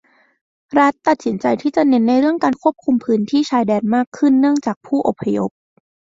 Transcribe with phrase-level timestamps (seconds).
[0.77, 5.49] รัฐตัดสินใจที่จะเน้นในเรื่องการควบคุมพื้นที่ชายแดนมากขึ้นเนื่องจากผู้อพยพ